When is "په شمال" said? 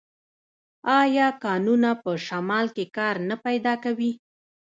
2.03-2.65